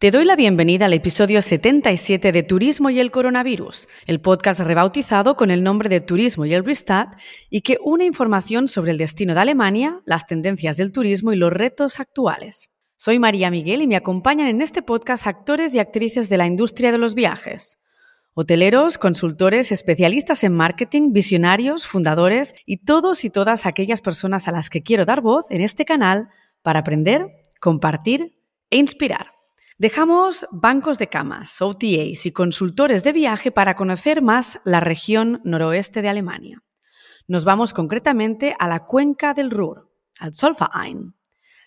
[0.00, 5.34] Te doy la bienvenida al episodio 77 de Turismo y el Coronavirus, el podcast rebautizado
[5.34, 7.18] con el nombre de Turismo y el Restart
[7.50, 11.52] y que une información sobre el destino de Alemania, las tendencias del turismo y los
[11.52, 12.70] retos actuales.
[12.96, 16.92] Soy María Miguel y me acompañan en este podcast actores y actrices de la industria
[16.92, 17.80] de los viajes.
[18.34, 24.70] Hoteleros, consultores, especialistas en marketing, visionarios, fundadores y todos y todas aquellas personas a las
[24.70, 26.28] que quiero dar voz en este canal
[26.62, 27.26] para aprender,
[27.58, 28.38] compartir
[28.70, 29.37] e inspirar.
[29.80, 36.02] Dejamos bancos de camas, OTAs y consultores de viaje para conocer más la región noroeste
[36.02, 36.64] de Alemania.
[37.28, 39.88] Nos vamos concretamente a la cuenca del Ruhr,
[40.18, 41.14] al Zollverein.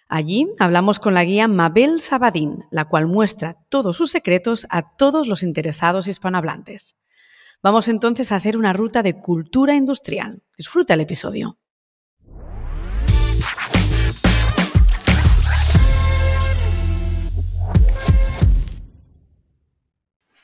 [0.10, 5.26] Allí hablamos con la guía Mabel Sabadín, la cual muestra todos sus secretos a todos
[5.28, 6.98] los interesados hispanohablantes.
[7.64, 10.44] Vamos entonces a hacer una ruta de cultura industrial.
[10.58, 11.61] Disfruta el episodio.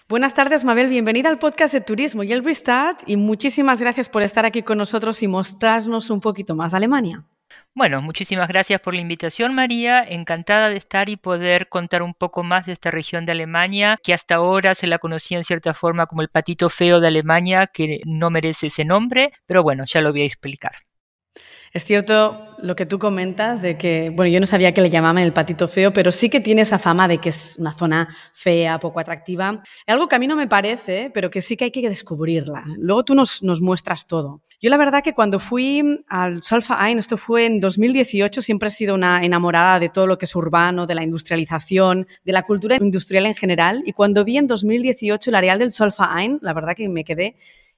[0.09, 0.87] Buenas tardes, Mabel.
[0.87, 4.77] Bienvenida al podcast de Turismo y el Restart y muchísimas gracias por estar aquí con
[4.77, 7.25] nosotros y mostrarnos un poquito más Alemania.
[7.75, 10.01] Bueno, muchísimas gracias por la invitación, María.
[10.07, 14.13] Encantada de estar y poder contar un poco más de esta región de Alemania, que
[14.13, 17.99] hasta ahora se la conocía en cierta forma como el patito feo de Alemania, que
[18.05, 20.86] no merece ese nombre, pero bueno, ya lo voy a explicar.
[21.77, 25.21] Es cierto lo que tú comentas de que, bueno, yo no sabía que le llamaban
[25.21, 28.79] el patito feo, pero sí que tiene esa fama de que es una zona fea,
[28.79, 29.61] poco atractiva.
[29.85, 32.63] Algo que a mí no me parece, pero que sí que hay que descubrirla.
[32.79, 34.41] Luego tú nos, nos muestras todo.
[34.59, 38.95] Yo la verdad que cuando fui al Solfain, esto fue en 2018, siempre he sido
[38.95, 43.27] una enamorada de todo lo que es urbano, de la industrialización, de la cultura industrial
[43.27, 43.83] en general.
[43.85, 47.35] Y cuando vi en 2018 el areal del Solfain, la verdad que me quedé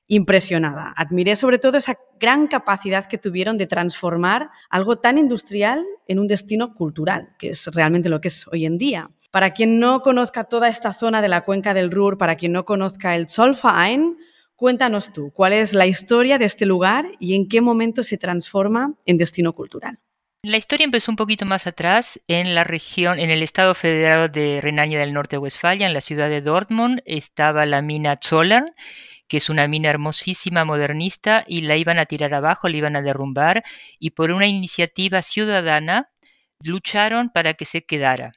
[0.10, 0.92] impresionada.
[0.98, 6.28] Admiré sobre todo esa gran capacidad que tuvieron de transformar algo tan industrial en un
[6.28, 9.12] destino cultural, que es realmente lo que es hoy en día.
[9.32, 12.66] Para quien no conozca toda esta zona de la cuenca del Ruhr, para quien no
[12.66, 14.18] conozca el Zollverein,
[14.56, 18.96] cuéntanos tú, ¿cuál es la historia de este lugar y en qué momento se transforma
[19.06, 20.00] en destino cultural?
[20.42, 24.60] La historia empezó un poquito más atrás en la región, en el estado federal de
[24.62, 28.74] Renania del Norte-Westfalia, en la ciudad de Dortmund, estaba la mina Zollern
[29.30, 33.02] que es una mina hermosísima, modernista, y la iban a tirar abajo, la iban a
[33.02, 33.64] derrumbar,
[34.00, 36.10] y por una iniciativa ciudadana
[36.62, 38.34] lucharon para que se quedara.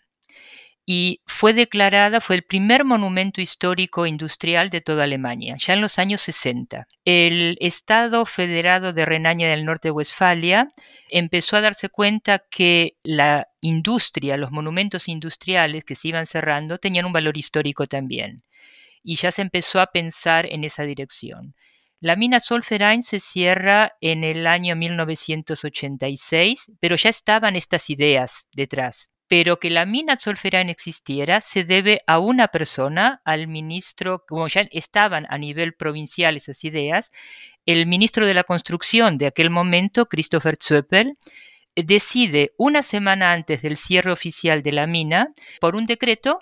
[0.85, 5.99] Y fue declarada, fue el primer monumento histórico industrial de toda Alemania, ya en los
[5.99, 6.89] años 60.
[7.05, 10.71] El Estado Federado de Renania del Norte-Westfalia
[11.09, 17.07] empezó a darse cuenta que la industria, los monumentos industriales que se iban cerrando, tenían
[17.07, 18.43] un valor histórico también
[19.03, 21.55] y ya se empezó a pensar en esa dirección.
[22.01, 29.11] La mina Solferein se cierra en el año 1986, pero ya estaban estas ideas detrás.
[29.29, 34.67] Pero que la mina Solferein existiera se debe a una persona, al ministro, como ya
[34.73, 37.13] estaban a nivel provincial esas ideas,
[37.67, 41.15] el ministro de la construcción de aquel momento, Christopher Zöppel,
[41.77, 46.41] decide una semana antes del cierre oficial de la mina, por un decreto,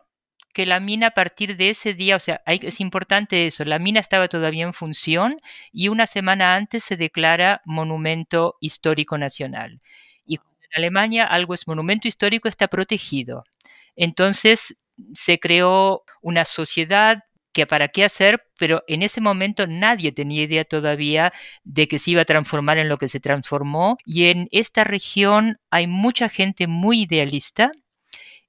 [0.52, 4.00] que la mina a partir de ese día, o sea, es importante eso, la mina
[4.00, 5.40] estaba todavía en función
[5.72, 9.80] y una semana antes se declara monumento histórico nacional.
[10.24, 10.42] Y en
[10.74, 13.44] Alemania algo es monumento histórico está protegido.
[13.96, 14.76] Entonces
[15.14, 20.64] se creó una sociedad que para qué hacer, pero en ese momento nadie tenía idea
[20.64, 21.32] todavía
[21.64, 23.98] de que se iba a transformar en lo que se transformó.
[24.04, 27.72] Y en esta región hay mucha gente muy idealista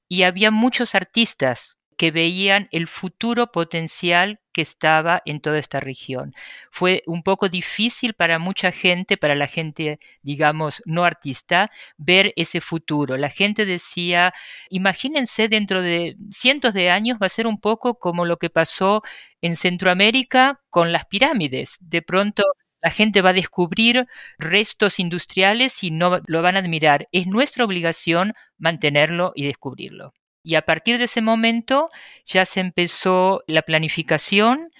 [0.07, 6.34] y había muchos artistas que veían el futuro potencial que estaba en toda esta región.
[6.72, 12.59] Fue un poco difícil para mucha gente, para la gente, digamos, no artista, ver ese
[12.59, 13.17] futuro.
[13.17, 14.34] La gente decía,
[14.72, 19.03] imagínense dentro de cientos de años va a ser un poco como lo que pasó
[19.39, 21.78] en Centroamérica con las pirámides.
[21.81, 22.41] De pronto
[22.81, 24.07] la gente va a descubrir
[24.39, 27.07] restos industriales y no lo van a admirar.
[27.12, 30.13] Es nuestra obligación mantenerlo y descubrirlo.
[30.43, 31.89] Y a partir de ese momento
[32.25, 34.71] ya se empezó la planificación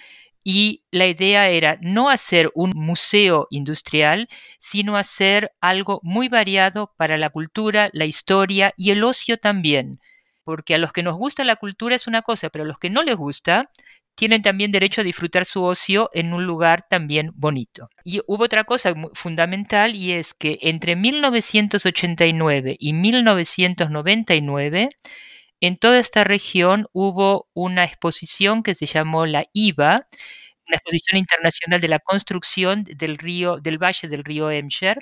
[0.44, 4.28] y la idea era no hacer un museo industrial,
[4.58, 9.92] sino hacer algo muy variado para la cultura, la historia y el ocio también.
[10.44, 12.90] Porque a los que nos gusta la cultura es una cosa, pero a los que
[12.90, 13.70] no les gusta
[14.14, 17.88] tienen también derecho a disfrutar su ocio en un lugar también bonito.
[18.04, 24.88] Y hubo otra cosa fundamental y es que entre 1989 y 1999
[25.62, 30.08] en toda esta región hubo una exposición que se llamó la IVA,
[30.68, 34.98] una exposición internacional de la construcción del río, del valle del río Emscher,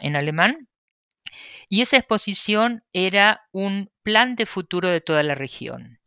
[0.00, 0.68] en alemán,
[1.68, 5.98] Y esa exposición era un plan de futuro de toda la región.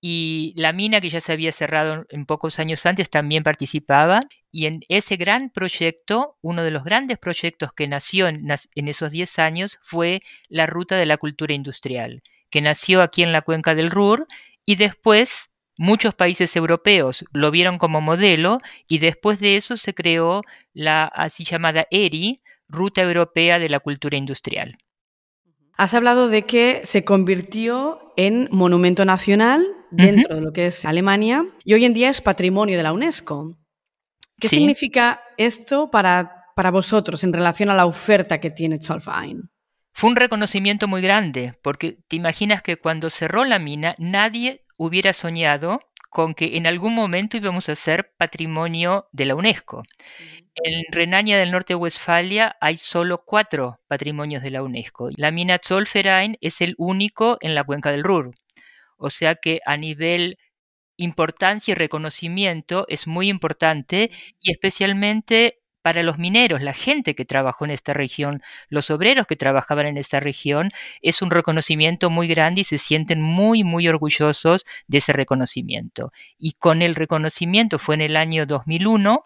[0.00, 4.22] Y la mina que ya se había cerrado en pocos años antes también participaba.
[4.52, 8.46] Y en ese gran proyecto, uno de los grandes proyectos que nació en,
[8.76, 13.32] en esos 10 años fue la Ruta de la Cultura Industrial, que nació aquí en
[13.32, 14.26] la cuenca del Ruhr
[14.64, 15.50] y después
[15.80, 18.58] Muchos países europeos lo vieron como modelo
[18.88, 20.42] y después de eso se creó
[20.74, 22.36] la así llamada ERI,
[22.68, 24.76] Ruta Europea de la Cultura Industrial.
[25.76, 31.46] Has hablado de que se convirtió en monumento nacional dentro de lo que es Alemania
[31.64, 33.52] y hoy en día es patrimonio de la UNESCO.
[34.40, 39.48] ¿Qué significa esto para, para vosotros en relación a la oferta que tiene Zollverein?
[39.92, 45.12] Fue un reconocimiento muy grande, porque te imaginas que cuando cerró la mina nadie hubiera
[45.12, 45.80] soñado
[46.10, 49.82] con que en algún momento íbamos a ser patrimonio de la UNESCO.
[50.54, 55.10] En Renania del Norte-Westfalia hay solo cuatro patrimonios de la UNESCO.
[55.16, 58.32] La mina Zollverein es el único en la cuenca del Ruhr.
[58.96, 60.38] O sea que a nivel
[60.96, 67.64] importancia y reconocimiento es muy importante y especialmente para los mineros, la gente que trabajó
[67.64, 70.70] en esta región, los obreros que trabajaban en esta región,
[71.00, 76.12] es un reconocimiento muy grande y se sienten muy, muy orgullosos de ese reconocimiento.
[76.36, 79.22] Y con el reconocimiento fue en el año 2001,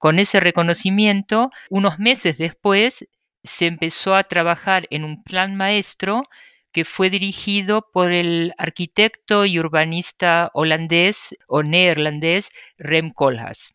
[0.00, 3.06] con ese reconocimiento, unos meses después,
[3.44, 6.24] se empezó a trabajar en un plan maestro
[6.72, 13.72] que fue dirigido por el arquitecto y urbanista holandés o neerlandés Rem Koolhaas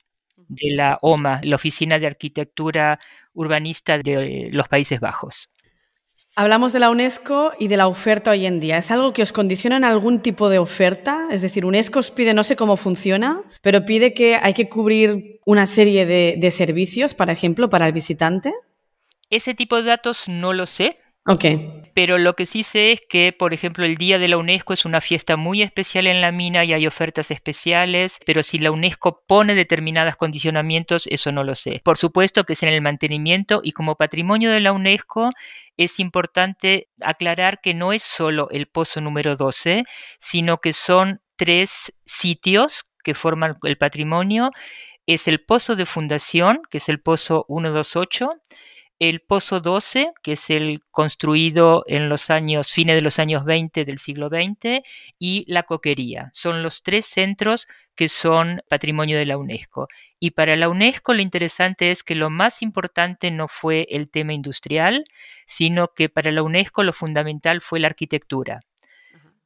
[0.47, 2.99] de la OMA, la Oficina de Arquitectura
[3.33, 5.49] Urbanista de los Países Bajos.
[6.35, 8.77] Hablamos de la UNESCO y de la oferta hoy en día.
[8.77, 11.27] ¿Es algo que os condiciona en algún tipo de oferta?
[11.31, 15.39] Es decir, UNESCO os pide, no sé cómo funciona, pero pide que hay que cubrir
[15.45, 18.53] una serie de, de servicios, por ejemplo, para el visitante.
[19.31, 21.45] Ese tipo de datos no lo sé, Ok.
[21.93, 24.85] Pero lo que sí sé es que, por ejemplo, el Día de la UNESCO es
[24.85, 29.23] una fiesta muy especial en la mina y hay ofertas especiales, pero si la UNESCO
[29.25, 31.81] pone determinados condicionamientos, eso no lo sé.
[31.83, 35.31] Por supuesto que es en el mantenimiento y como patrimonio de la UNESCO
[35.75, 39.83] es importante aclarar que no es solo el pozo número 12,
[40.19, 44.51] sino que son tres sitios que forman el patrimonio.
[45.07, 48.29] Es el pozo de fundación, que es el pozo 128,
[48.99, 53.85] el Pozo 12, que es el construido en los años, fines de los años 20
[53.85, 54.81] del siglo XX,
[55.19, 56.29] y la Coquería.
[56.33, 59.87] Son los tres centros que son patrimonio de la UNESCO.
[60.19, 64.33] Y para la UNESCO lo interesante es que lo más importante no fue el tema
[64.33, 65.03] industrial,
[65.45, 68.61] sino que para la UNESCO lo fundamental fue la arquitectura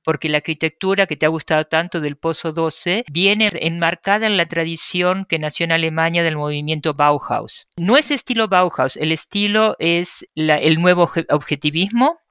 [0.03, 4.47] porque la arquitectura que te ha gustado tanto del Pozo 12 viene enmarcada en la
[4.47, 7.67] tradición que nació en Alemania del movimiento Bauhaus.
[7.77, 12.21] No es estilo Bauhaus, el estilo es el nuevo objetivismo,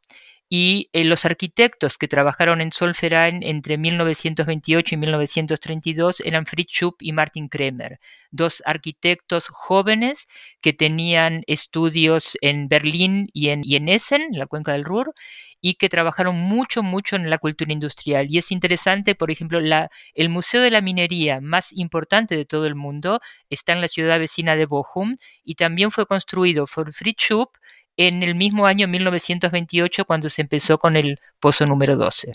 [0.52, 7.02] y eh, los arquitectos que trabajaron en Solferein entre 1928 y 1932 eran Fritz Schupp
[7.02, 8.00] y Martin Kremer,
[8.32, 10.26] dos arquitectos jóvenes
[10.60, 15.14] que tenían estudios en Berlín y en, y en Essen, en la cuenca del Ruhr,
[15.60, 18.26] y que trabajaron mucho, mucho en la cultura industrial.
[18.30, 22.66] Y es interesante, por ejemplo, la, el Museo de la Minería más importante de todo
[22.66, 27.22] el mundo está en la ciudad vecina de Bochum y también fue construido por Fritz
[27.22, 27.56] Schupp
[27.96, 32.32] en el mismo año 1928 cuando se empezó con el pozo número 12.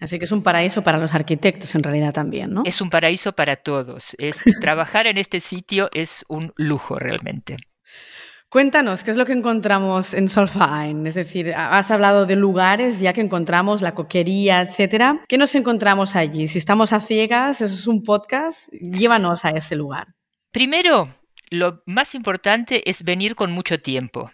[0.00, 2.62] Así que es un paraíso para los arquitectos en realidad también, ¿no?
[2.66, 4.14] Es un paraíso para todos.
[4.18, 7.56] Es, trabajar en este sitio es un lujo realmente.
[8.48, 11.04] Cuéntanos, ¿qué es lo que encontramos en Solfaen?
[11.06, 15.20] Es decir, has hablado de lugares ya que encontramos la coquería, etcétera.
[15.28, 16.46] ¿Qué nos encontramos allí?
[16.46, 20.14] Si estamos a ciegas, eso es un podcast, llévanos a ese lugar.
[20.52, 21.08] Primero,
[21.50, 24.30] lo más importante es venir con mucho tiempo.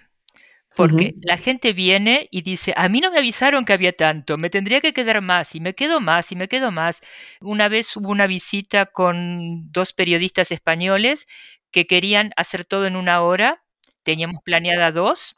[0.77, 4.49] Porque la gente viene y dice, a mí no me avisaron que había tanto, me
[4.49, 7.01] tendría que quedar más y me quedo más y me quedo más.
[7.41, 11.27] Una vez hubo una visita con dos periodistas españoles
[11.71, 13.63] que querían hacer todo en una hora
[14.03, 15.37] teníamos planeada dos,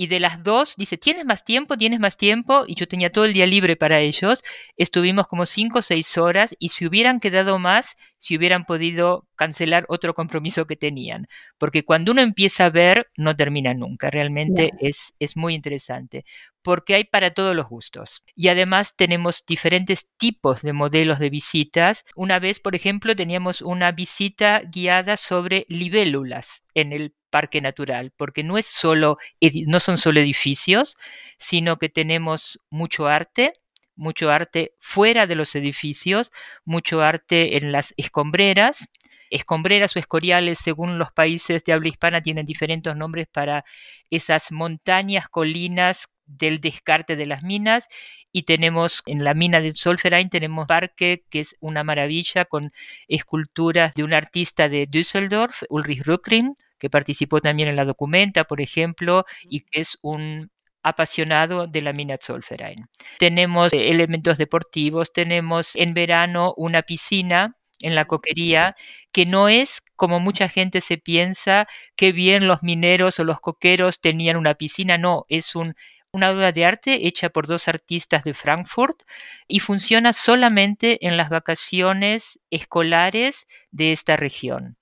[0.00, 1.76] y de las dos dice, ¿tienes más tiempo?
[1.76, 2.62] ¿Tienes más tiempo?
[2.68, 4.44] Y yo tenía todo el día libre para ellos.
[4.76, 9.86] Estuvimos como cinco o seis horas y si hubieran quedado más, si hubieran podido cancelar
[9.88, 11.26] otro compromiso que tenían.
[11.58, 14.08] Porque cuando uno empieza a ver, no termina nunca.
[14.08, 16.24] Realmente es, es muy interesante.
[16.62, 18.22] Porque hay para todos los gustos.
[18.36, 22.04] Y además tenemos diferentes tipos de modelos de visitas.
[22.14, 28.42] Una vez, por ejemplo, teníamos una visita guiada sobre libélulas en el parque natural, porque
[28.42, 29.16] no, es solo,
[29.66, 30.96] no son solo edificios,
[31.38, 33.52] sino que tenemos mucho arte,
[33.94, 36.32] mucho arte fuera de los edificios,
[36.64, 38.88] mucho arte en las escombreras.
[39.30, 43.64] Escombreras o escoriales, según los países de habla hispana, tienen diferentes nombres para
[44.10, 47.88] esas montañas, colinas del descarte de las minas
[48.32, 52.70] y tenemos en la mina de Solferein tenemos parque que es una maravilla con
[53.08, 58.60] esculturas de un artista de Düsseldorf, Ulrich Rückring, que participó también en la documenta, por
[58.60, 60.50] ejemplo, y que es un
[60.82, 62.86] apasionado de la mina Zollverein.
[63.18, 68.74] Tenemos eh, elementos deportivos, tenemos en verano una piscina en la coquería,
[69.12, 74.00] que no es como mucha gente se piensa, que bien los mineros o los coqueros
[74.00, 75.74] tenían una piscina, no, es un,
[76.10, 79.02] una obra de arte hecha por dos artistas de Frankfurt
[79.46, 84.76] y funciona solamente en las vacaciones escolares de esta región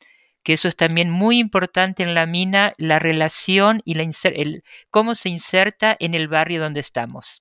[0.46, 5.16] que eso es también muy importante en la mina, la relación y la el, cómo
[5.16, 7.40] se inserta en el barrio donde estamos.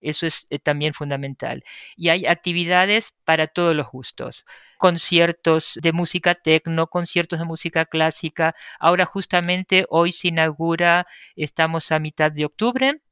[0.00, 1.62] Eso es eh, también fundamental.
[1.94, 4.46] Y hay actividades para todos los gustos.
[4.78, 8.54] Conciertos de música tecno, conciertos de música clásica.
[8.80, 13.02] Ahora justamente hoy se inaugura, estamos a mitad de octubre,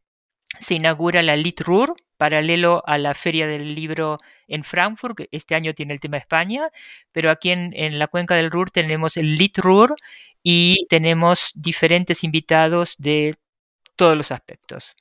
[0.59, 5.95] se inaugura la Litrur, paralelo a la Feria del Libro en Frankfurt, este año tiene
[5.95, 6.71] el tema España,
[7.13, 9.97] pero aquí en, la cuenca del Ruhr tenemos el Litrur
[10.43, 13.35] y tenemos diferentes invitados de
[13.97, 14.95] todos los aspectos.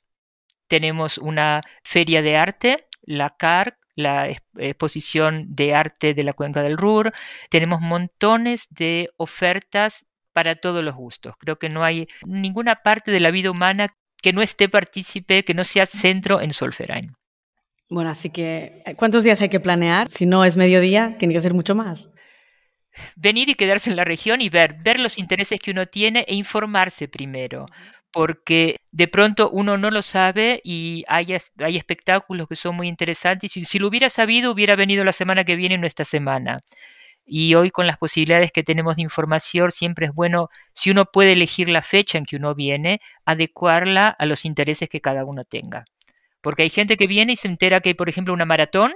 [0.68, 6.76] Tenemos una feria de arte, la CARC, la exposición de arte de la cuenca del
[6.76, 7.12] Ruhr.
[7.50, 11.34] Tenemos montones de ofertas para todos los gustos.
[11.38, 15.54] Creo que no hay ninguna parte de la vida humana que no esté partícipe, que
[15.54, 17.14] no sea centro en Solferein.
[17.88, 20.08] Bueno, así que, ¿cuántos días hay que planear?
[20.08, 22.10] Si no es mediodía, tiene que ser mucho más.
[23.14, 26.34] Venir y quedarse en la región y ver, ver los intereses que uno tiene e
[26.34, 27.66] informarse primero,
[28.10, 33.56] porque de pronto uno no lo sabe y hay, hay espectáculos que son muy interesantes.
[33.56, 36.58] Y si lo hubiera sabido, hubiera venido la semana que viene, no esta semana.
[37.26, 41.32] Y hoy con las posibilidades que tenemos de información, siempre es bueno, si uno puede
[41.32, 45.84] elegir la fecha en que uno viene, adecuarla a los intereses que cada uno tenga.
[46.40, 48.94] Porque hay gente que viene y se entera que hay, por ejemplo, una maratón.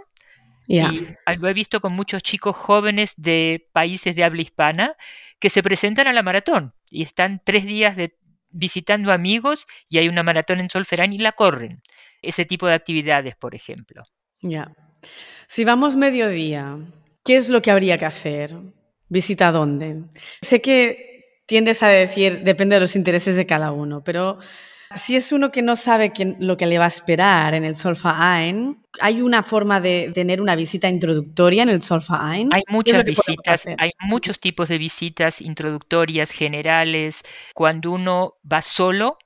[0.68, 4.94] Y lo he visto con muchos chicos jóvenes de países de habla hispana
[5.40, 8.16] que se presentan a la maratón y están tres días de,
[8.50, 11.82] visitando amigos y hay una maratón en Solferán y la corren.
[12.22, 14.04] Ese tipo de actividades, por ejemplo.
[14.42, 14.72] Ya.
[15.46, 16.78] Si vamos mediodía,
[17.24, 18.56] ¿Qué es lo que habría que hacer?
[19.08, 20.04] ¿Visita dónde?
[20.40, 24.38] Sé que tiendes a decir, depende de los intereses de cada uno, pero
[24.94, 28.84] si es uno que no sabe lo que le va a esperar en el Solfaen,
[29.00, 32.48] ¿hay una forma de tener una visita introductoria en el Solfaen?
[32.52, 37.22] Hay muchas visitas, hay muchos tipos de visitas introductorias, generales.
[37.54, 39.18] Cuando uno va solo,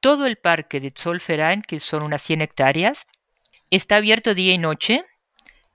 [0.00, 3.06] todo el parque de Zollverein, que son unas 100 hectáreas,
[3.70, 5.04] está abierto día y noche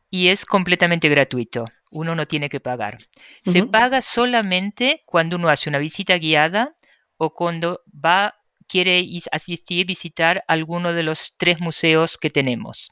[0.09, 1.65] y es completamente gratuito.
[1.91, 2.97] Uno no tiene que pagar.
[3.43, 6.75] Se paga solamente cuando uno hace una visita guiada
[7.17, 8.35] o cuando va
[8.69, 12.89] quiere asistir, visitar alguno de los tres museos que tenemos.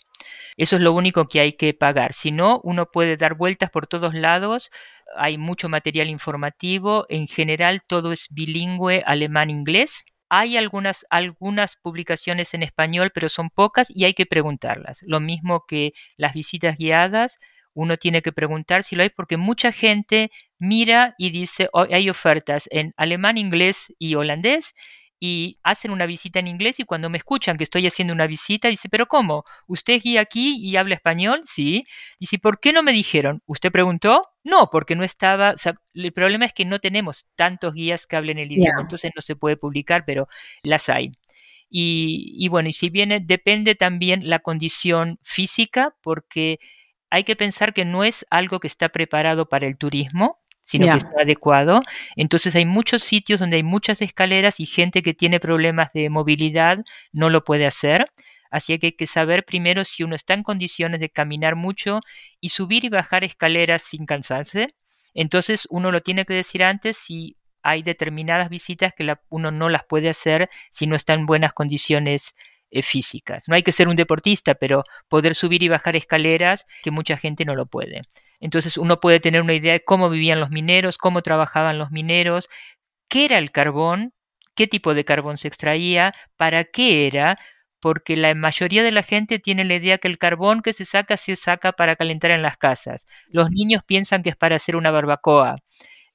[0.57, 2.11] Eso es lo único que hay que pagar.
[2.13, 4.71] Si no, uno puede dar vueltas por todos lados.
[5.15, 7.05] Hay mucho material informativo.
[7.09, 10.03] En general, todo es bilingüe alemán-inglés.
[10.29, 15.01] Hay algunas, algunas publicaciones en español, pero son pocas y hay que preguntarlas.
[15.05, 17.39] Lo mismo que las visitas guiadas,
[17.73, 22.09] uno tiene que preguntar si lo hay porque mucha gente mira y dice, oh, hay
[22.09, 24.73] ofertas en alemán, inglés y holandés
[25.19, 28.67] y hacen una visita en inglés y cuando me escuchan que estoy haciendo una visita,
[28.67, 29.43] dice, pero ¿cómo?
[29.67, 31.41] ¿Usted guía aquí y habla español?
[31.45, 31.83] Sí.
[32.19, 33.41] Dice, ¿por qué no me dijeron?
[33.45, 34.27] ¿Usted preguntó?
[34.43, 38.15] No, porque no estaba, o sea, el problema es que no tenemos tantos guías que
[38.15, 40.27] hablen el idioma, entonces no se puede publicar, pero
[40.63, 41.11] las hay.
[41.69, 46.59] Y, y bueno, y si viene, depende también la condición física, porque
[47.09, 50.99] hay que pensar que no es algo que está preparado para el turismo, sino que
[50.99, 51.79] sea adecuado.
[52.17, 56.79] Entonces hay muchos sitios donde hay muchas escaleras y gente que tiene problemas de movilidad
[57.13, 58.05] no lo puede hacer.
[58.51, 62.01] Así que hay que saber primero si uno está en condiciones de caminar mucho
[62.41, 64.67] y subir y bajar escaleras sin cansarse.
[65.13, 69.85] Entonces uno lo tiene que decir antes si hay determinadas visitas que uno no las
[69.85, 72.35] puede hacer si no está en buenas condiciones
[72.71, 73.45] eh, físicas.
[73.47, 77.45] No hay que ser un deportista, pero poder subir y bajar escaleras que mucha gente
[77.45, 78.01] no lo puede.
[78.39, 82.49] Entonces uno puede tener una idea de cómo vivían los mineros, cómo trabajaban los mineros,
[83.09, 84.13] qué era el carbón,
[84.55, 87.39] qué tipo de carbón se extraía, para qué era,
[87.79, 91.15] porque la mayoría de la gente tiene la idea que el carbón que se saca
[91.17, 93.05] se saca para calentar en las casas.
[93.27, 95.55] Los niños piensan que es para hacer una barbacoa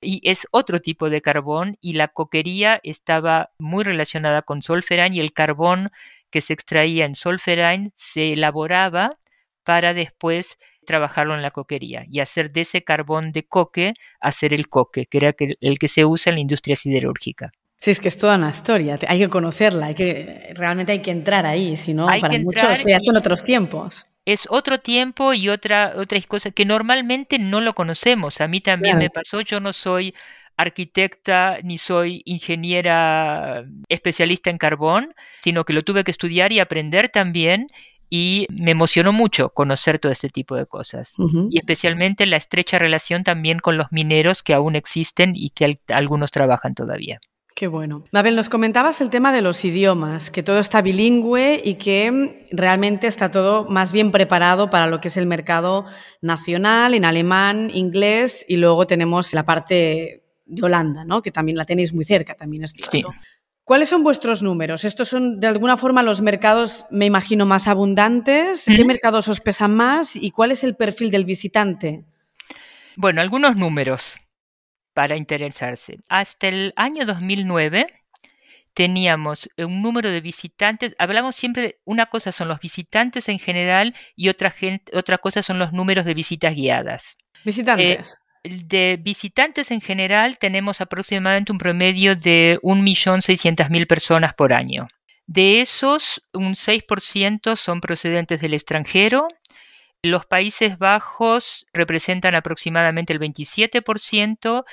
[0.02, 5.20] y es otro tipo de carbón y la coquería estaba muy relacionada con Solferán y
[5.20, 5.90] el carbón
[6.32, 9.10] que se extraía en Solferán se elaboraba
[9.62, 14.68] para después trabajarlo en la coquería y hacer de ese carbón de coque, hacer el
[14.68, 17.52] coque, que era el que se usa en la industria siderúrgica.
[17.78, 21.10] Sí, es que es toda una historia, hay que conocerla, hay que, realmente hay que
[21.10, 24.06] entrar ahí, si no, para muchos se hace en otros tiempos.
[24.24, 28.40] Es otro tiempo y otra, otra cosa que normalmente no lo conocemos.
[28.40, 30.14] A mí también me pasó, yo no soy
[30.56, 37.08] arquitecta ni soy ingeniera especialista en carbón, sino que lo tuve que estudiar y aprender
[37.08, 37.68] también
[38.14, 41.14] y me emocionó mucho conocer todo este tipo de cosas.
[41.48, 46.30] Y especialmente la estrecha relación también con los mineros que aún existen y que algunos
[46.30, 47.20] trabajan todavía.
[47.54, 48.04] Qué bueno.
[48.12, 53.06] Mabel, nos comentabas el tema de los idiomas, que todo está bilingüe y que realmente
[53.06, 55.86] está todo más bien preparado para lo que es el mercado
[56.20, 61.22] nacional, en alemán, inglés, y luego tenemos la parte de Holanda, ¿no?
[61.22, 63.10] que también la tenéis muy cerca, también es cierto.
[63.64, 64.84] ¿Cuáles son vuestros números?
[64.84, 68.64] Estos son de alguna forma los mercados, me imagino, más abundantes.
[68.66, 72.04] ¿Qué mercados os pesan más y cuál es el perfil del visitante?
[72.96, 74.18] Bueno, algunos números
[74.94, 75.98] para interesarse.
[76.08, 77.86] Hasta el año 2009
[78.74, 83.94] teníamos un número de visitantes, hablamos siempre de una cosa son los visitantes en general
[84.16, 87.16] y otra, gente, otra cosa son los números de visitas guiadas.
[87.44, 88.14] Visitantes.
[88.14, 94.88] Eh, de visitantes en general tenemos aproximadamente un promedio de 1.600.000 personas por año.
[95.26, 99.28] De esos, un 6% son procedentes del extranjero
[100.04, 104.64] los Países Bajos representan aproximadamente el 27%,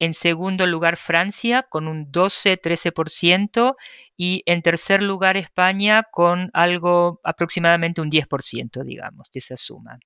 [0.00, 3.74] en segundo lugar Francia con un 12-13%
[4.16, 9.98] y en tercer lugar España con algo aproximadamente un 10%, digamos, de esa suma.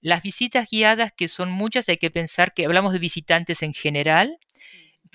[0.00, 4.38] Las visitas guiadas, que son muchas, hay que pensar que hablamos de visitantes en general,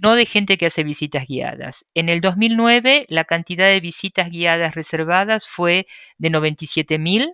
[0.01, 1.85] no de gente que hace visitas guiadas.
[1.93, 5.87] En el 2009 la cantidad de visitas guiadas reservadas fue
[6.17, 7.33] de 97.000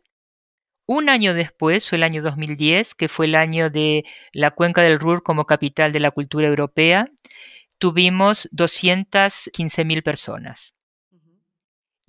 [0.92, 5.00] un año después, fue el año 2010, que fue el año de la cuenca del
[5.00, 7.12] Ruhr como capital de la cultura europea,
[7.78, 10.76] tuvimos 215.000 personas.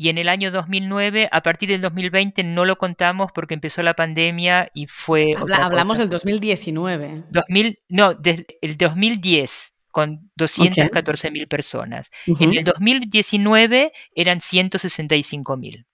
[0.00, 3.92] Y en el año 2009, a partir del 2020 no lo contamos porque empezó la
[3.92, 5.34] pandemia y fue...
[5.52, 7.24] hablamos del 2019.
[7.28, 12.10] 2000, no, desde el 2010 con 214.000 personas.
[12.26, 15.84] En el 2019 eran 165.000.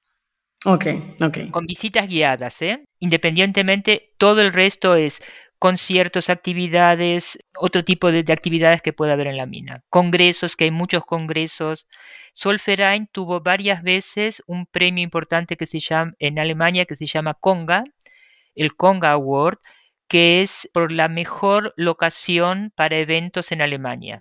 [0.66, 0.87] Ok,
[1.25, 1.51] ok.
[1.51, 2.85] Con visitas guiadas, ¿eh?
[3.01, 5.21] Independientemente, todo el resto es
[5.59, 9.83] conciertos, actividades, otro tipo de, actividades que puede haber en la mina.
[9.88, 11.87] Congresos, que hay muchos congresos.
[12.35, 17.35] Solferein tuvo varias veces un premio importante que se llama en Alemania que se llama
[17.35, 17.85] Conga,
[18.55, 19.59] el Conga Award,
[20.09, 24.21] que es por la mejor locación para eventos en Alemania.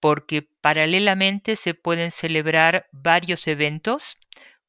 [0.00, 4.16] Porque paralelamente se pueden celebrar varios eventos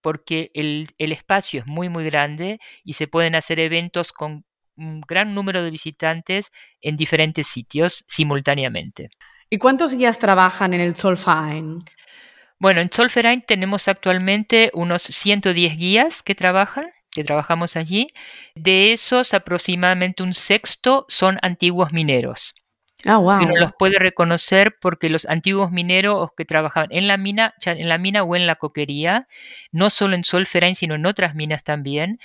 [0.01, 4.45] porque el, espacio es muy, muy grande y se pueden hacer eventos con
[4.77, 9.09] un gran número de visitantes en diferentes sitios simultáneamente.
[9.49, 11.79] ¿Y cuántos guías trabajan en el Zollverein?
[12.59, 18.07] Bueno, en Zollverein tenemos actualmente unos 110 guías que trabajan, que trabajamos allí.
[18.55, 22.53] De esos, aproximadamente un sexto son antiguos mineros.
[23.05, 23.37] Ah, wow.
[23.43, 27.99] uno los puede reconocer porque los antiguos mineros que trabajaban en la mina, en la
[27.99, 29.27] mina o en la coquería,
[29.71, 32.17] no solo en Solferein, sino en otras minas también,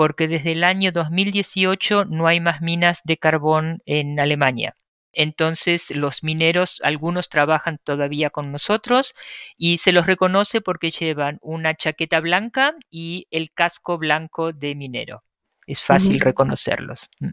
[0.00, 4.74] porque desde el año 2018 no hay más minas de carbón en Alemania.
[5.12, 9.12] Entonces los mineros, algunos trabajan todavía con nosotros
[9.58, 15.22] y se los reconoce porque llevan una chaqueta blanca y el casco blanco de minero.
[15.66, 17.10] Es fácil reconocerlos.
[17.18, 17.32] Mm.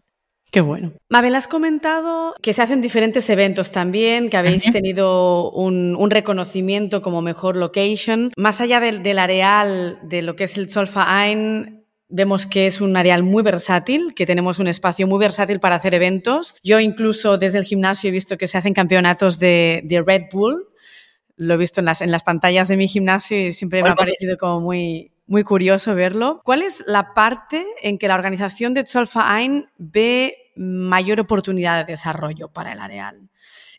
[0.51, 0.93] Qué bueno.
[1.09, 7.21] Mabel, has comentado que se hacen diferentes eventos también, que habéis tenido un, reconocimiento como
[7.21, 8.31] mejor location.
[8.37, 11.76] Más allá del, areal de lo que es el Solfain,
[12.09, 15.93] vemos que es un areal muy versátil, que tenemos un espacio muy versátil para hacer
[15.93, 16.55] eventos.
[16.63, 20.67] Yo incluso desde el gimnasio he visto que se hacen campeonatos de, Red Bull.
[21.35, 23.95] Lo he visto en las, en las pantallas de mi gimnasio y siempre me ha
[23.95, 26.41] parecido como muy, muy curioso verlo.
[26.43, 32.47] ¿Cuál es la parte en que la organización de Zollverein ve mayor oportunidad de desarrollo
[32.47, 33.29] para el Areal?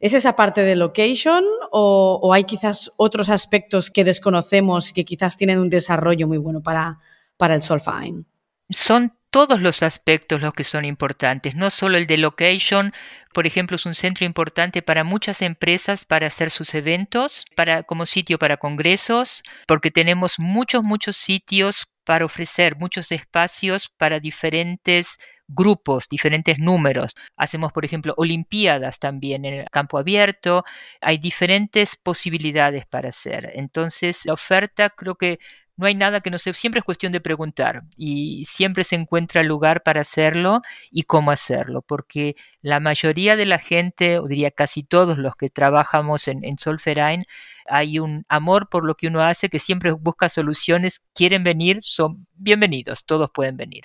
[0.01, 5.37] ¿Es esa parte de location o, hay quizás otros aspectos que desconocemos y que quizás
[5.37, 6.99] tienen un desarrollo muy bueno para,
[7.39, 8.27] para el Zollverein?
[8.69, 12.93] Son todos los aspectos los que son importantes, no solo el de location,
[13.35, 18.07] por ejemplo, es un centro importante para muchas empresas para hacer sus eventos, para como
[18.07, 26.09] sitio para congresos, porque tenemos muchos muchos sitios para ofrecer muchos espacios para diferentes grupos,
[26.09, 27.15] diferentes números.
[27.37, 30.65] Hacemos, por ejemplo, olimpiadas también en el campo abierto.
[31.03, 33.51] Hay diferentes posibilidades para hacer.
[33.55, 35.39] Entonces, la oferta creo que
[35.79, 39.45] no hay nada que no se, siempre es cuestión de preguntar y siempre se encuentra
[39.45, 40.61] lugar para hacerlo
[40.91, 45.49] y cómo hacerlo, porque la mayoría de la gente, o diría casi todos los que
[45.49, 47.25] trabajamos en, en Solferain,
[47.67, 52.27] hay un amor por lo que uno hace que siempre busca soluciones, quieren venir, son
[52.35, 53.85] bienvenidos, todos pueden venir.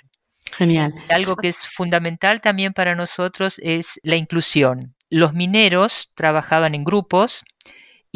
[0.56, 0.92] Genial.
[1.08, 4.96] Algo que es fundamental también para nosotros es la inclusión.
[5.10, 7.44] Los mineros trabajaban en grupos,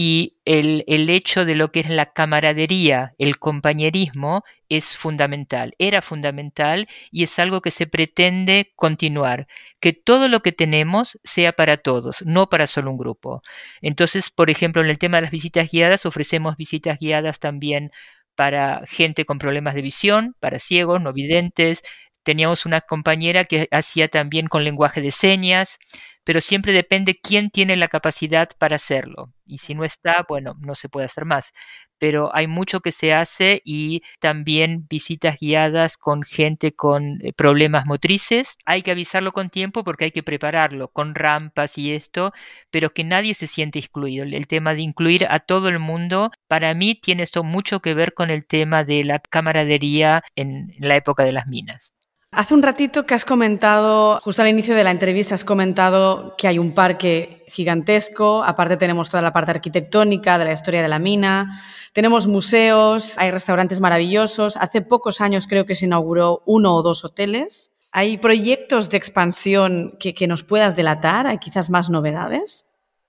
[0.01, 6.87] y el, hecho de lo que es la camaradería, el compañerismo, es fundamental, era fundamental
[7.11, 9.49] y es algo que se pretende continuar,
[9.81, 13.43] que todo lo que tenemos sea para todos, no para solo un grupo.
[13.81, 17.91] Entonces, por ejemplo, en el tema de las visitas guiadas, ofrecemos visitas guiadas también
[18.37, 21.83] para gente con problemas de visión, para ciegos, no videntes.
[22.23, 25.81] Teníamos una compañera que hacía también con lenguaje de señas
[26.29, 29.33] pero siempre depende quién tiene la capacidad para hacerlo.
[29.47, 31.55] Y si no está, bueno, no se puede hacer más.
[31.97, 37.87] Pero hay mucho que se hace y también visitas guiadas con gente con eh, problemas
[37.87, 38.59] motrices.
[38.67, 42.35] Hay que avisarlo con tiempo porque hay que prepararlo con rampas y esto,
[42.71, 44.27] pero que nadie se siente excluido.
[44.27, 48.13] El tema de incluir a todo el mundo, para mí tiene esto mucho que ver
[48.13, 51.95] con el tema de la camaradería en la época de las minas.
[52.31, 56.47] Hace un ratito que has comentado, justo al inicio de la entrevista, has comentado que
[56.47, 60.99] hay un parque gigantesco, aparte tenemos toda la parte arquitectónica de la historia de la
[60.99, 61.59] mina,
[61.95, 67.03] tenemos museos, hay restaurantes maravillosos, hace pocos años creo que se inauguró uno o dos
[67.03, 67.75] hoteles.
[67.93, 71.27] ¿Hay proyectos de expansión que, nos puedas delatar?
[71.27, 72.67] ¿Hay quizás más novedades?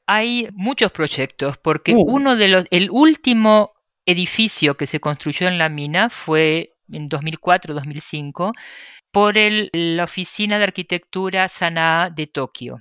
[0.08, 2.02] Hay muchos proyectos, porque uh.
[2.02, 3.74] uno de los, el último
[4.06, 8.54] edificio que se construyó en la mina fue en 2004-2005
[9.12, 12.78] por la Oficina de Arquitectura Sanaa de Tokio.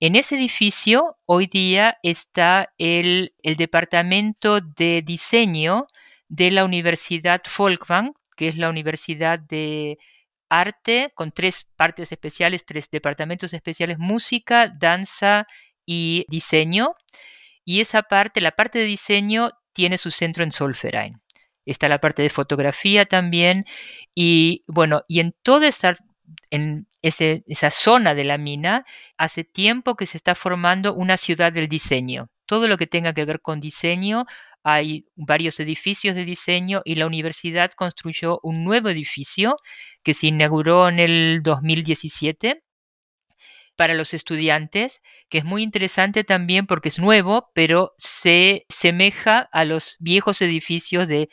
[0.00, 5.88] En ese edificio hoy día está el, departamento de diseño
[6.28, 9.98] de la Universidad Folkwang, que es la Universidad de
[10.48, 15.46] Arte, con tres partes especiales, tres departamentos especiales, música, danza
[15.84, 16.94] y diseño.
[17.64, 21.20] Y esa parte, la parte de diseño, tiene su centro en Solferein
[21.70, 23.64] está la parte de fotografía también,
[24.14, 25.96] y bueno, y en toda esa,
[26.50, 28.84] en esa zona de la mina,
[29.16, 32.30] hace tiempo que se está formando una ciudad del diseño.
[32.46, 34.24] Todo lo que tenga que ver con diseño,
[34.64, 39.56] hay varios edificios de diseño y la universidad construyó un nuevo edificio
[40.02, 42.62] que se inauguró en el 2017
[43.78, 49.64] para los estudiantes, que es muy interesante también porque es nuevo, pero se semeja a
[49.64, 51.28] los viejos edificios de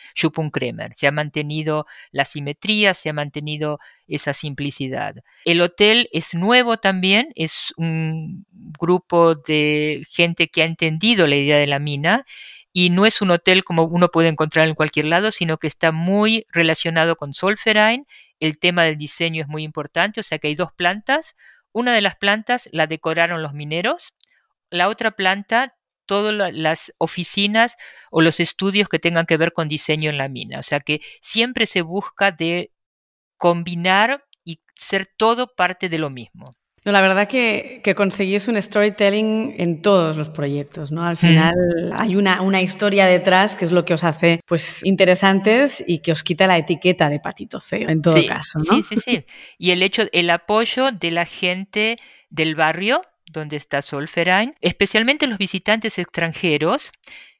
[0.53, 0.93] Kremer.
[0.93, 5.15] Se ha mantenido la simetría, se ha mantenido esa simplicidad.
[5.43, 8.45] El hotel es nuevo también, es un
[8.79, 12.25] grupo de gente que ha entendido la idea de la mina
[12.71, 15.91] y no es un hotel como uno puede encontrar en cualquier lado, sino que está
[15.91, 18.05] muy relacionado con Solferein.
[18.39, 21.35] El tema del diseño es muy importante, o sea que hay dos plantas,
[21.75, 24.13] una de las plantas la decoraron los mineros,
[24.69, 27.75] la otra planta todas las oficinas
[28.11, 30.59] o los estudios que tengan que ver con diseño en la mina.
[30.59, 32.71] O sea que siempre se busca de
[33.37, 36.53] combinar y ser todo parte de lo mismo.
[36.85, 41.03] No, la verdad que, que conseguís un storytelling en todos los proyectos, ¿no?
[41.03, 41.55] Al final
[41.95, 46.11] hay una, una, historia detrás que es lo que os hace pues interesantes y que
[46.11, 48.65] os quita la etiqueta de patito feo, en todo caso, ¿no?
[48.65, 49.25] Sí, sí, sí.
[49.57, 51.97] Y el hecho, el apoyo de la gente
[52.29, 56.91] del barrio donde está Solferain, especialmente los visitantes extranjeros,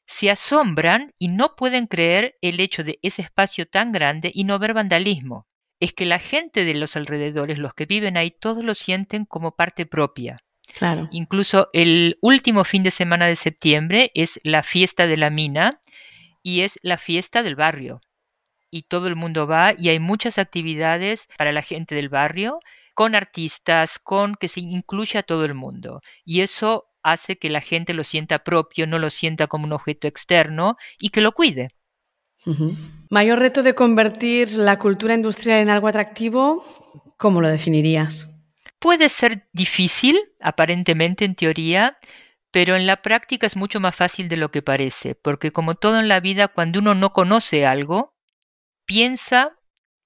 [0.06, 4.58] se asombran y no pueden creer el hecho de ese espacio tan grande y no
[4.58, 5.46] ver vandalismo
[5.80, 9.56] es que la gente de los alrededores, los que viven ahí, todos lo sienten como
[9.56, 10.38] parte propia.
[10.78, 11.08] Claro.
[11.12, 15.80] Incluso el último fin de semana de septiembre es la fiesta de la mina
[16.42, 18.00] y es la fiesta del barrio.
[18.70, 22.60] Y todo el mundo va y hay muchas actividades para la gente del barrio,
[22.94, 26.00] con artistas, con que se incluya a todo el mundo.
[26.24, 30.08] Y eso hace que la gente lo sienta propio, no lo sienta como un objeto
[30.08, 31.68] externo y que lo cuide.
[33.10, 36.64] Mayor reto de convertir la cultura industrial en algo atractivo,
[37.16, 38.28] ¿cómo lo definirías?
[38.78, 41.98] Puede ser difícil, aparentemente en teoría,
[42.50, 45.98] pero en la práctica es mucho más fácil de lo que parece, porque como todo
[45.98, 48.14] en la vida, cuando uno no conoce algo,
[48.86, 49.58] piensa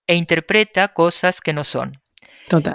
[0.07, 1.93] e interpreta cosas que no son.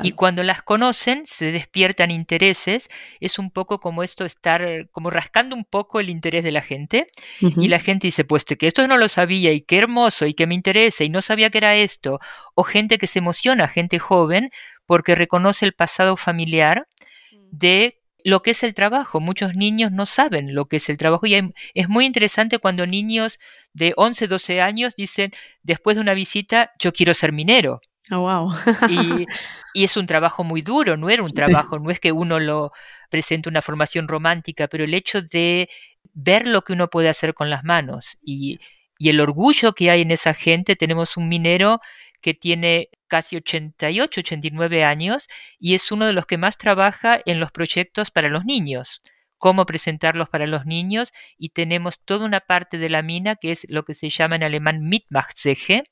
[0.03, 2.89] Y cuando las conocen, se despiertan intereses.
[3.19, 7.07] Es un poco como esto, estar como rascando un poco el interés de la gente.
[7.39, 10.47] Y la gente dice, pues que esto no lo sabía y qué hermoso y que
[10.47, 12.19] me interesa y no sabía que era esto.
[12.53, 14.49] O gente que se emociona, gente joven,
[14.85, 16.87] porque reconoce el pasado familiar
[17.31, 17.37] mm.
[17.51, 19.19] de lo que es el trabajo.
[19.19, 21.35] Muchos niños no saben lo que es el trabajo y
[21.75, 23.39] es muy interesante cuando niños
[23.73, 27.81] de 11, 12 años dicen, después de una visita, yo quiero ser minero.
[28.11, 28.51] Oh, wow.
[28.89, 29.25] y,
[29.73, 32.71] y, es un trabajo muy duro, no era un trabajo, no es que uno lo
[33.09, 35.69] presente una formación romántica, pero el hecho de
[36.13, 38.59] ver lo que uno puede hacer con las manos y,
[38.97, 41.81] y el orgullo que hay en esa gente, tenemos un minero
[42.21, 45.27] que tiene casi 88, 89 años
[45.59, 49.01] y es uno de los que más trabaja en los proyectos para los niños,
[49.37, 53.67] cómo presentarlos para los niños y tenemos toda una parte de la mina que es
[53.69, 55.83] lo que se llama en alemán Mitmachzeche,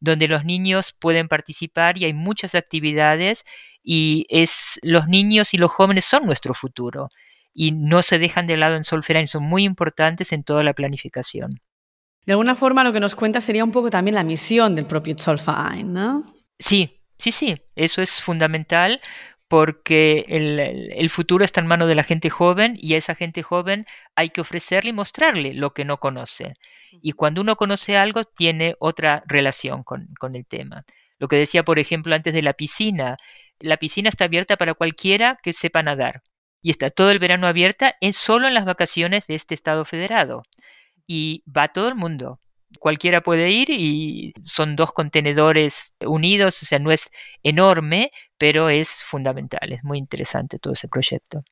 [0.00, 3.44] donde los niños pueden participar y hay muchas actividades
[3.82, 7.08] y es los niños y los jóvenes son nuestro futuro
[7.54, 11.50] y no se dejan de lado en Solferán, son muy importantes en toda la planificación.
[12.26, 15.16] De alguna forma lo que nos cuenta sería un poco también la misión del propio
[15.16, 16.34] Zollverein, ¿no?
[16.58, 19.00] Sí, sí, sí, eso es fundamental
[19.48, 23.86] porque el, futuro está en manos de la gente joven y a esa gente joven
[24.14, 26.54] hay que ofrecerle y mostrarle lo que no conoce.
[27.02, 30.84] Y cuando uno conoce algo, tiene otra relación con, con el tema.
[31.18, 33.16] Lo que decía, por ejemplo, antes de la piscina,
[33.60, 36.22] la piscina está abierta para cualquiera que sepa nadar
[36.66, 40.42] y está todo el verano abierta es solo en las vacaciones de este estado federado
[41.06, 42.40] y va todo el mundo.
[42.78, 47.10] Cualquiera puede ir y son dos contenedores unidos, o sea, no es
[47.42, 51.42] enorme, pero es fundamental, es muy interesante todo ese proyecto.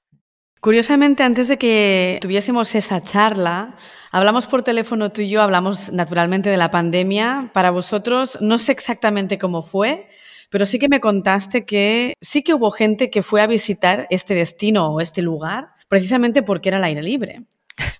[0.61, 3.77] Curiosamente, antes de que tuviésemos esa charla,
[4.11, 7.51] hablamos por teléfono tú y yo, hablamos naturalmente de la pandemia.
[7.53, 10.09] Para vosotros, no sé exactamente cómo fue,
[10.49, 14.35] pero sí que me contaste que sí que hubo gente que fue a visitar este
[14.35, 17.45] destino o este lugar precisamente porque era al aire libre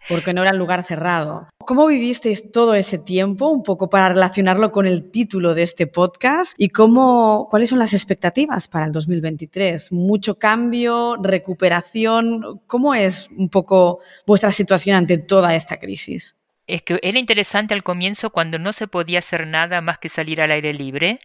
[0.09, 1.49] porque no era un lugar cerrado.
[1.59, 6.55] ¿Cómo vivisteis todo ese tiempo, un poco para relacionarlo con el título de este podcast?
[6.59, 9.93] ¿Y cómo, cuáles son las expectativas para el 2023?
[9.93, 12.61] ¿Mucho cambio, recuperación?
[12.67, 16.37] ¿Cómo es un poco vuestra situación ante toda esta crisis?
[16.67, 20.41] Es que era interesante al comienzo cuando no se podía hacer nada más que salir
[20.41, 21.19] al aire libre.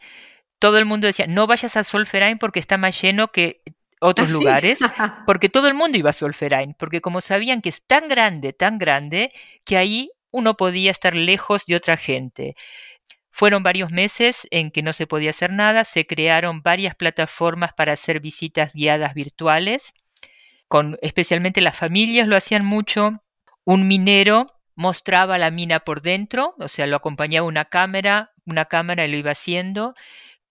[0.60, 3.62] Todo el mundo decía, no vayas a Solferine porque está más lleno que
[4.00, 4.80] otros ¿Ah, lugares,
[5.26, 8.78] porque todo el mundo iba a Solferine, porque como sabían que es tan grande, tan
[8.78, 9.32] grande,
[9.66, 12.56] que ahí uno podía estar lejos de otra gente.
[13.32, 17.94] Fueron varios meses en que no se podía hacer nada, se crearon varias plataformas para
[17.94, 19.94] hacer visitas guiadas virtuales,
[20.68, 23.24] con especialmente las familias lo hacían mucho.
[23.66, 29.06] Un minero mostraba la mina por dentro, o sea, lo acompañaba una cámara, una cámara
[29.06, 29.94] y lo iba haciendo,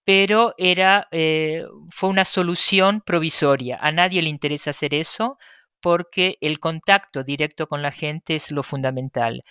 [0.09, 3.77] pero era, eh, fue una solución provisoria.
[3.79, 5.37] A nadie le interesa hacer eso
[5.83, 9.45] porque el contacto directo con la gente es lo fundamental.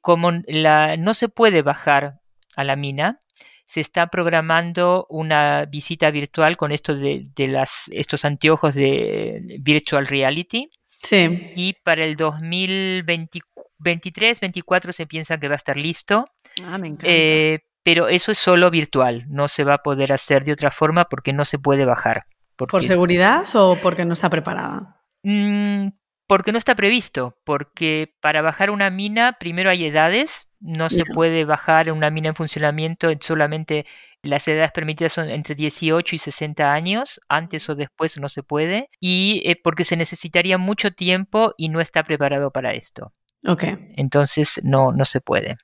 [0.00, 2.18] Como la, no se puede bajar
[2.56, 3.22] a la mina,
[3.64, 10.68] se está programando una visita virtual con esto de, las, estos anteojos de virtual reality.
[10.88, 11.52] Sí.
[11.54, 16.24] Y para el 2023-2024 se piensa que va a estar listo.
[16.64, 17.06] Ah, me encanta.
[17.08, 21.06] Eh, pero eso es solo virtual, no se va a poder hacer de otra forma
[21.06, 22.24] porque no se puede bajar.
[22.56, 25.02] ¿Por seguridad o porque no está preparada?
[25.22, 25.88] Mm,
[26.26, 31.44] porque no está previsto, porque para bajar una mina primero hay edades, no se puede
[31.44, 33.84] bajar una mina en funcionamiento, solamente
[34.22, 38.88] las edades permitidas son entre 18 y 60 años, antes o después no se puede,
[39.00, 43.12] y eh, porque se necesitaría mucho tiempo y no está preparado para esto.
[43.46, 43.64] Ok.
[43.96, 45.56] Entonces no, no se puede.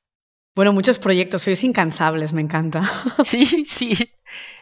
[0.58, 2.82] Bueno, muchos proyectos, sois incansables, me encanta.
[3.24, 3.94] Sí, sí,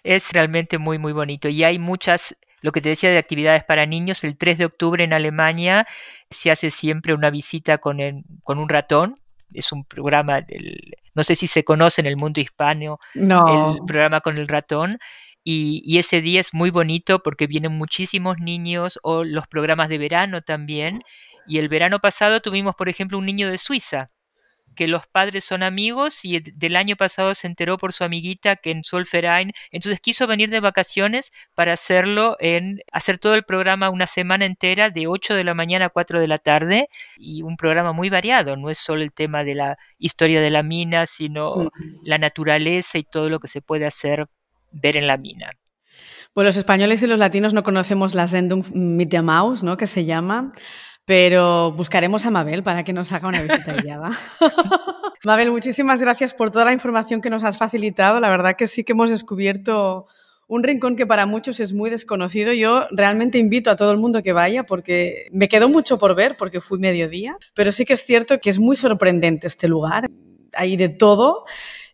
[0.04, 1.48] es realmente muy, muy bonito.
[1.48, 5.02] Y hay muchas, lo que te decía de actividades para niños, el 3 de octubre
[5.02, 5.86] en Alemania
[6.28, 7.96] se hace siempre una visita con,
[8.42, 9.14] con un ratón.
[9.54, 10.44] Es un programa,
[11.14, 13.76] no sé si se conoce en el mundo hispano, no.
[13.76, 14.98] el programa con el ratón.
[15.44, 19.96] Y, y, ese día es muy bonito porque vienen muchísimos niños o los programas de
[19.96, 21.00] verano también.
[21.46, 24.08] Y el verano pasado tuvimos, por ejemplo, un niño de Suiza
[24.76, 28.70] que los padres son amigos y del año pasado se enteró por su amiguita que
[28.70, 34.06] en Solferein, entonces quiso venir de vacaciones para hacerlo en hacer todo el programa una
[34.06, 37.92] semana entera de 8 de la mañana a 4 de la tarde y un programa
[37.92, 41.70] muy variado, no es solo el tema de la historia de la mina, sino
[42.04, 44.26] la naturaleza y todo lo que se puede hacer
[44.70, 45.50] ver en la mina.
[46.36, 49.76] Pues los españoles y los latinos no conocemos la Sendung ¿no?
[49.78, 50.52] Que se llama.
[51.06, 54.10] Pero buscaremos a Mabel para que nos haga una visita guiada.
[55.24, 58.18] Mabel, muchísimas gracias por toda la información que nos has facilitado.
[58.18, 60.06] La verdad que sí que hemos descubierto
[60.48, 62.52] un rincón que para muchos es muy desconocido.
[62.52, 66.36] Yo realmente invito a todo el mundo que vaya porque me quedó mucho por ver
[66.36, 70.10] porque fui mediodía, pero sí que es cierto que es muy sorprendente este lugar.
[70.54, 71.44] Hay de todo.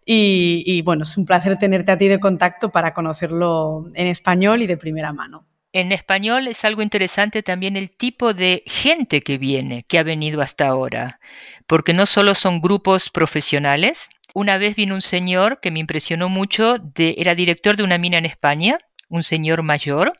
[0.07, 4.63] Y, y bueno, es un placer tenerte a ti de contacto para conocerlo en español
[4.63, 5.47] y de primera mano.
[5.73, 10.43] En español es algo interesante también el tipo de gente que viene, que ha venido
[10.43, 11.19] hasta ahora,
[11.67, 14.09] porque no solo son grupos profesionales.
[14.35, 18.27] Una vez vino un señor que me impresionó mucho, era director de una mina en
[18.27, 20.13] España, un señor mayor,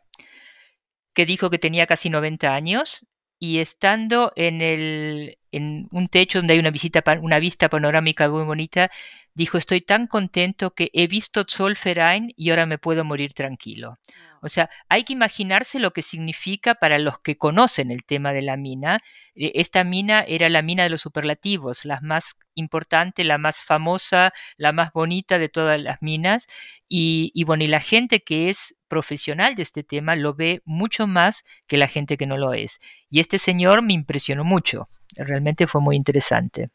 [1.15, 3.07] que dijo que tenía casi 90 años
[3.39, 8.45] y estando en, el, en un techo donde hay una, visita, una vista panorámica muy
[8.45, 8.91] bonita,
[9.35, 13.99] dijo, estoy tan contento que he visto Zollverein y ahora me puedo morir tranquilo.
[14.43, 18.43] O sea, hay que imaginarse lo que significa para los que conocen el tema de
[18.43, 19.01] la mina.
[19.35, 24.33] E, esta mina era la mina de los superlativos, la más importante, la más famosa,
[24.57, 26.47] la más bonita de todas las minas.
[26.89, 31.07] Y, y bueno, y la gente que es profesional de este tema lo ve mucho
[31.07, 32.81] más que la gente que no lo es.
[33.09, 34.87] Y este señor me impresionó mucho.
[35.17, 36.71] Realmente fue muy interesante.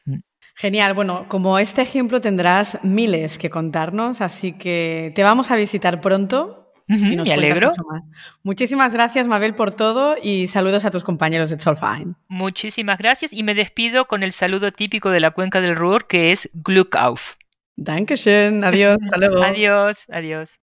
[0.59, 6.01] Genial, bueno, como este ejemplo tendrás miles que contarnos, así que te vamos a visitar
[6.01, 6.73] pronto.
[6.87, 7.73] y nos me alegro.
[8.41, 12.15] Muchísimas gracias, Mabel, por todo y saludos a tus compañeros de Zollverein.
[12.27, 16.31] Muchísimas gracias y me despido con el saludo típico de la cuenca del Ruhr, que
[16.31, 17.35] es Glück auf.
[17.75, 19.43] Dankeschön, adiós, hasta luego.
[19.43, 20.59] adiós, adiós.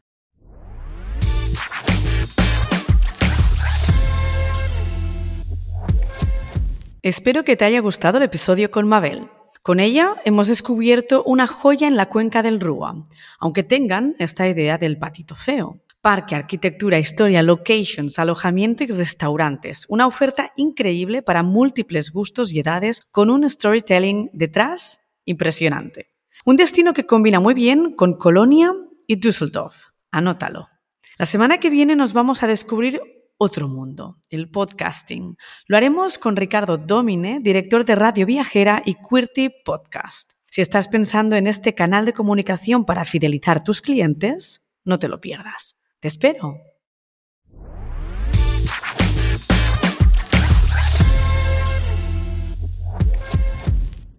[7.03, 9.29] Espero que te haya gustado el episodio con Mabel.
[9.65, 13.07] Con ella hemos descubierto una joya en la cuenca del Rúa,
[13.39, 15.81] aunque tengan esta idea del patito feo.
[16.03, 19.87] Parque, arquitectura, historia, locations, alojamiento y restaurantes.
[19.89, 26.11] Una oferta increíble para múltiples gustos y edades con un storytelling detrás impresionante.
[26.45, 28.71] Un destino que combina muy bien con Colonia
[29.07, 29.93] y Düsseldorf.
[30.11, 30.69] Anótalo.
[31.17, 33.01] La semana que viene nos vamos a descubrir
[33.45, 35.37] otro mundo, el podcasting.
[35.67, 40.33] Lo haremos con Ricardo Domine, director de Radio Viajera y Quirty Podcast.
[40.49, 45.21] Si estás pensando en este canal de comunicación para fidelizar tus clientes, no te lo
[45.21, 45.77] pierdas.
[46.01, 46.74] Te espero.